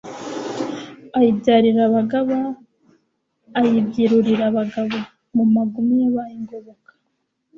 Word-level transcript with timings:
Ayibyarira 1.17 1.81
abagaba 1.89 2.37
ayibyirurira 3.59 4.43
abagabo. 4.51 4.97
Mu 5.35 5.43
magume 5.55 5.95
yabaye 6.03 6.35
Ngoboka, 6.43 6.91